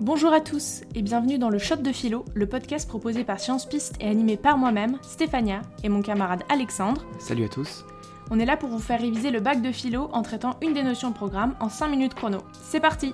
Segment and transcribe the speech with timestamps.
[0.00, 3.66] Bonjour à tous et bienvenue dans le Shot de Philo, le podcast proposé par Science
[3.66, 7.04] Piste et animé par moi-même, Stéphania, et mon camarade Alexandre.
[7.18, 7.84] Salut à tous.
[8.30, 10.84] On est là pour vous faire réviser le bac de philo en traitant une des
[10.84, 12.38] notions de programme en 5 minutes chrono.
[12.52, 13.12] C'est parti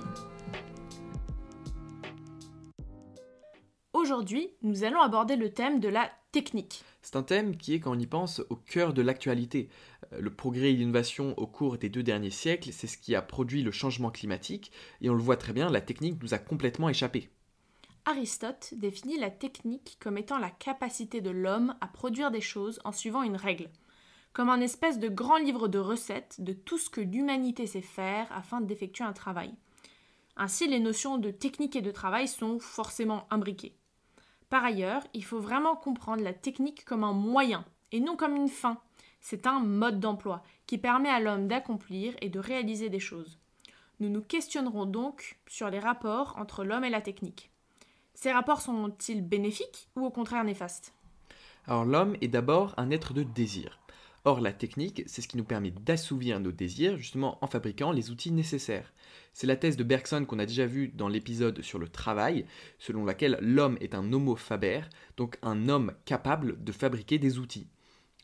[3.93, 6.83] Aujourd'hui, nous allons aborder le thème de la technique.
[7.01, 9.69] C'est un thème qui est, quand on y pense, au cœur de l'actualité.
[10.11, 13.21] Euh, le progrès et l'innovation au cours des deux derniers siècles, c'est ce qui a
[13.21, 16.89] produit le changement climatique, et on le voit très bien, la technique nous a complètement
[16.89, 17.29] échappé.
[18.03, 22.91] Aristote définit la technique comme étant la capacité de l'homme à produire des choses en
[22.91, 23.69] suivant une règle,
[24.33, 28.27] comme un espèce de grand livre de recettes de tout ce que l'humanité sait faire
[28.33, 29.53] afin d'effectuer un travail.
[30.35, 33.77] Ainsi, les notions de technique et de travail sont forcément imbriquées.
[34.49, 38.49] Par ailleurs, il faut vraiment comprendre la technique comme un moyen et non comme une
[38.49, 38.79] fin.
[39.19, 43.39] C'est un mode d'emploi qui permet à l'homme d'accomplir et de réaliser des choses.
[43.99, 47.49] Nous nous questionnerons donc sur les rapports entre l'homme et la technique.
[48.13, 50.93] Ces rapports sont-ils bénéfiques ou au contraire néfastes?
[51.65, 53.79] Alors l'homme est d'abord un être de désir.
[54.27, 58.09] Or, la technique, c'est ce qui nous permet d'assouvir nos désirs, justement en fabriquant les
[58.09, 58.91] outils nécessaires.
[59.33, 62.47] C'est la thèse de Bergson qu'on a déjà vue dans l'épisode sur le travail,
[62.79, 64.81] selon laquelle l'homme est un homo faber,
[65.15, 67.67] donc un homme capable de fabriquer des outils.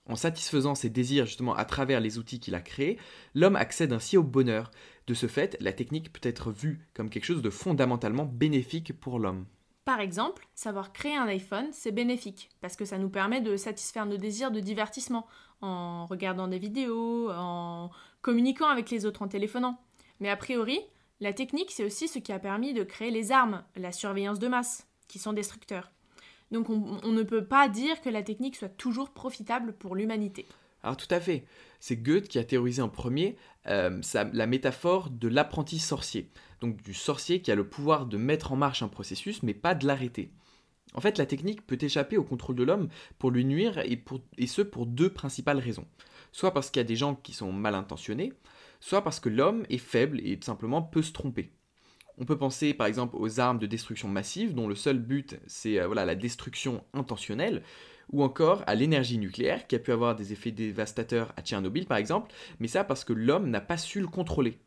[0.07, 2.97] En satisfaisant ses désirs justement à travers les outils qu'il a créés,
[3.35, 4.71] l'homme accède ainsi au bonheur.
[5.05, 9.19] De ce fait, la technique peut être vue comme quelque chose de fondamentalement bénéfique pour
[9.19, 9.45] l'homme.
[9.91, 14.05] Par exemple, savoir créer un iPhone, c'est bénéfique, parce que ça nous permet de satisfaire
[14.05, 15.27] nos désirs de divertissement,
[15.59, 19.81] en regardant des vidéos, en communiquant avec les autres en téléphonant.
[20.21, 20.79] Mais a priori,
[21.19, 24.47] la technique, c'est aussi ce qui a permis de créer les armes, la surveillance de
[24.47, 25.91] masse, qui sont destructeurs.
[26.51, 30.45] Donc on, ne peut pas dire que la technique soit toujours profitable pour l'humanité.
[30.83, 31.45] Alors tout à fait.
[31.79, 33.35] C'est Goethe qui a théorisé en premier
[33.67, 34.01] euh,
[34.33, 36.29] la métaphore de l'apprenti sorcier
[36.61, 39.75] donc du sorcier qui a le pouvoir de mettre en marche un processus mais pas
[39.75, 40.31] de l'arrêter.
[40.93, 44.03] En fait, la technique peut échapper au contrôle de l'homme pour lui nuire et,
[44.37, 45.87] et ce pour deux principales raisons.
[46.31, 48.33] Soit parce qu'il y a des gens qui sont mal intentionnés,
[48.79, 51.51] soit parce que l'homme est faible et simplement peut se tromper.
[52.21, 55.79] On peut penser par exemple aux armes de destruction massive dont le seul but c'est
[55.79, 57.63] euh, voilà, la destruction intentionnelle,
[58.11, 61.97] ou encore à l'énergie nucléaire qui a pu avoir des effets dévastateurs à Tchernobyl par
[61.97, 64.59] exemple, mais ça parce que l'homme n'a pas su le contrôler.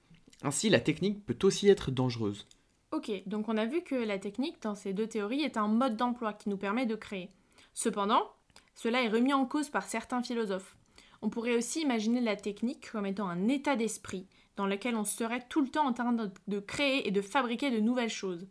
[0.43, 2.49] Ainsi, la technique peut aussi être dangereuse.
[2.91, 5.97] Ok, donc on a vu que la technique dans ces deux théories est un mode
[5.97, 7.31] d'emploi qui nous permet de créer.
[7.73, 8.33] Cependant,
[8.75, 10.77] cela est remis en cause par certains philosophes.
[11.25, 14.27] On pourrait aussi imaginer la technique comme étant un état d'esprit
[14.57, 17.81] dans lequel on serait tout le temps en train de, créer et de fabriquer de
[17.81, 18.47] nouvelles choses.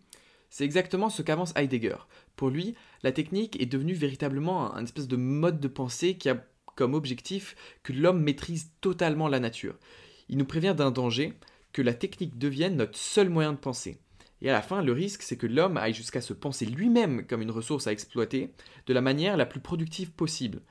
[0.50, 1.98] C'est exactement ce qu'avance Heidegger.
[2.36, 2.74] Pour lui,
[3.04, 7.56] la technique est devenue véritablement un espèce de mode de pensée qui a comme objectif
[7.84, 9.78] que l'homme maîtrise totalement la nature.
[10.28, 11.34] Il nous prévient d'un danger,
[11.74, 14.00] que la technique devienne notre seul moyen de penser.
[14.42, 17.44] Et à la fin, le risque, c'est que l'homme aille jusqu'à se penser lui-même comme
[17.44, 18.52] une ressource à exploiter
[18.88, 20.64] de la manière la plus productive possible.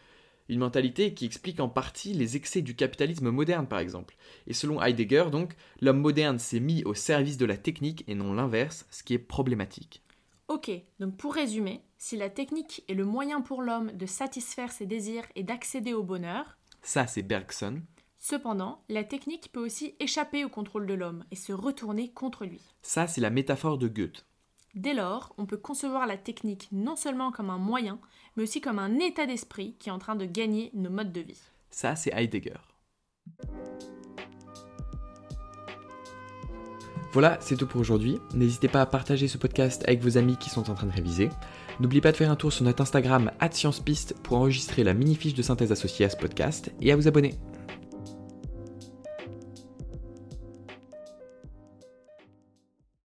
[0.48, 4.16] Une mentalité qui explique en partie les excès du capitalisme moderne, par exemple.
[4.46, 8.34] Et selon Heidegger, donc, l'homme moderne s'est mis au service de la technique et non
[8.34, 10.02] l'inverse, ce qui est problématique.
[10.48, 10.70] Ok,
[11.00, 15.24] donc pour résumer, si la technique est le moyen pour l'homme de satisfaire ses désirs
[15.36, 17.80] et d'accéder au bonheur, ça c'est Bergson,
[18.24, 22.60] Cependant, la technique peut aussi échapper au contrôle de l'homme et se retourner contre lui.
[22.80, 24.24] Ça, c'est la métaphore de Goethe.
[24.74, 27.98] Dès lors, on peut concevoir la technique non seulement comme un moyen,
[28.36, 31.20] mais aussi comme un état d'esprit qui est en train de gagner nos modes de
[31.20, 31.42] vie.
[31.70, 32.56] Ça, c'est Heidegger.
[37.12, 38.18] Voilà, c'est tout pour aujourd'hui.
[38.32, 41.28] N'hésitez pas à partager ce podcast avec vos amis qui sont en train de réviser.
[41.78, 45.34] N'oubliez pas de faire un tour sur notre Instagram @sciencepiste pour enregistrer la mini fiche
[45.34, 47.34] de synthèse associée à ce podcast et à vous abonner.